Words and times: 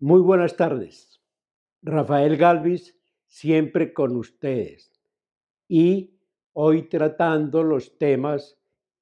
Muy 0.00 0.20
buenas 0.20 0.56
tardes. 0.56 1.20
Rafael 1.82 2.36
Galvis, 2.36 2.96
siempre 3.26 3.92
con 3.92 4.14
ustedes. 4.16 4.92
Y 5.66 6.20
hoy 6.52 6.88
tratando 6.88 7.64
los 7.64 7.98
temas 7.98 8.56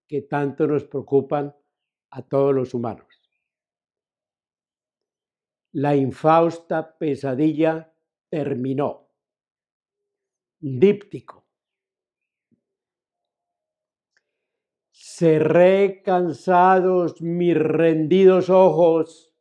que 0.06 0.22
tanto 0.22 0.66
nos 0.66 0.84
preocupan 0.84 1.54
a 2.10 2.22
todos 2.22 2.54
los 2.54 2.72
humanos. 2.72 3.06
La 5.72 5.94
infausta 5.94 6.96
pesadilla 6.96 7.92
terminó. 8.30 9.10
Díptico. 10.58 11.44
Cerré 14.90 16.02
cansados 16.02 17.20
mis 17.20 17.54
rendidos 17.54 18.48
ojos 18.48 19.35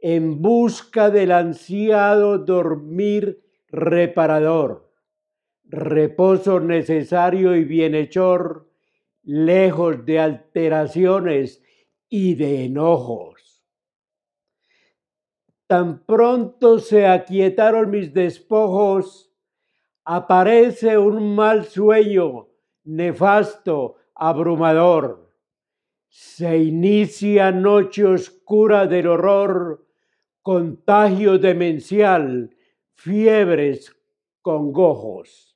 en 0.00 0.40
busca 0.40 1.10
del 1.10 1.32
ansiado 1.32 2.38
dormir 2.38 3.42
reparador, 3.68 4.92
reposo 5.64 6.60
necesario 6.60 7.56
y 7.56 7.64
bienhechor, 7.64 8.70
lejos 9.22 10.04
de 10.06 10.20
alteraciones 10.20 11.62
y 12.08 12.34
de 12.36 12.64
enojos. 12.64 13.64
Tan 15.66 16.04
pronto 16.06 16.78
se 16.78 17.06
aquietaron 17.06 17.90
mis 17.90 18.14
despojos, 18.14 19.30
aparece 20.04 20.96
un 20.96 21.34
mal 21.34 21.66
sueño, 21.66 22.48
nefasto, 22.84 23.96
abrumador. 24.14 25.30
Se 26.08 26.56
inicia 26.56 27.52
noche 27.52 28.06
oscura 28.06 28.86
del 28.86 29.08
horror, 29.08 29.87
contagio 30.48 31.36
demencial, 31.36 32.48
fiebres, 32.94 33.94
congojos. 34.40 35.54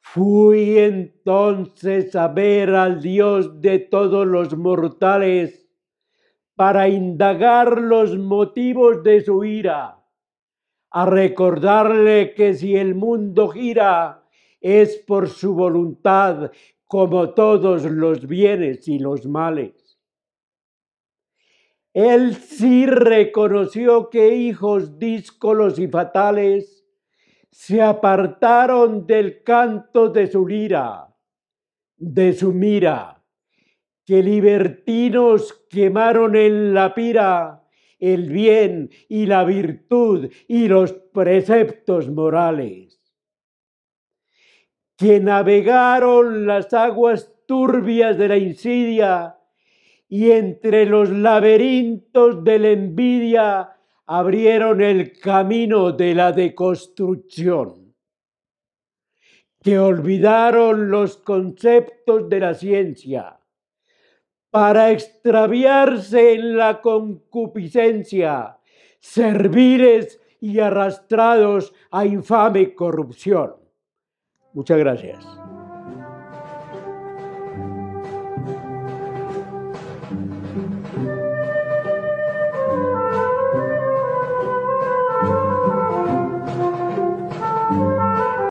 Fui 0.00 0.78
entonces 0.78 2.16
a 2.16 2.28
ver 2.28 2.70
al 2.74 3.02
Dios 3.02 3.60
de 3.60 3.78
todos 3.78 4.26
los 4.26 4.56
mortales 4.56 5.68
para 6.54 6.88
indagar 6.88 7.78
los 7.78 8.16
motivos 8.16 9.02
de 9.02 9.20
su 9.20 9.44
ira, 9.44 10.02
a 10.90 11.04
recordarle 11.04 12.32
que 12.32 12.54
si 12.54 12.74
el 12.74 12.94
mundo 12.94 13.48
gira 13.48 14.26
es 14.62 14.96
por 14.96 15.28
su 15.28 15.54
voluntad, 15.54 16.50
como 16.86 17.34
todos 17.34 17.84
los 17.84 18.26
bienes 18.26 18.88
y 18.88 18.98
los 18.98 19.26
males. 19.26 19.83
Él 21.94 22.34
sí 22.34 22.86
reconoció 22.86 24.10
que 24.10 24.34
hijos 24.34 24.98
díscolos 24.98 25.78
y 25.78 25.86
fatales 25.86 26.84
se 27.52 27.80
apartaron 27.80 29.06
del 29.06 29.44
canto 29.44 30.08
de 30.08 30.26
su 30.26 30.44
lira, 30.44 31.14
de 31.96 32.32
su 32.32 32.52
mira, 32.52 33.22
que 34.04 34.24
libertinos 34.24 35.52
quemaron 35.70 36.34
en 36.34 36.74
la 36.74 36.92
pira 36.94 37.62
el 38.00 38.28
bien 38.28 38.90
y 39.08 39.26
la 39.26 39.44
virtud 39.44 40.32
y 40.48 40.66
los 40.66 40.92
preceptos 40.92 42.10
morales, 42.10 43.00
que 44.96 45.20
navegaron 45.20 46.44
las 46.44 46.74
aguas 46.74 47.32
turbias 47.46 48.18
de 48.18 48.28
la 48.28 48.36
insidia 48.36 49.38
y 50.08 50.30
entre 50.30 50.86
los 50.86 51.10
laberintos 51.10 52.44
de 52.44 52.58
la 52.58 52.68
envidia 52.68 53.76
abrieron 54.06 54.80
el 54.80 55.18
camino 55.18 55.92
de 55.92 56.14
la 56.14 56.32
deconstrucción, 56.32 57.94
que 59.62 59.78
olvidaron 59.78 60.90
los 60.90 61.16
conceptos 61.16 62.28
de 62.28 62.40
la 62.40 62.54
ciencia 62.54 63.40
para 64.50 64.92
extraviarse 64.92 66.34
en 66.34 66.56
la 66.56 66.80
concupiscencia, 66.80 68.58
serviles 69.00 70.20
y 70.40 70.60
arrastrados 70.60 71.72
a 71.90 72.04
infame 72.04 72.74
corrupción. 72.74 73.56
Muchas 74.52 74.78
gracias. 74.78 75.53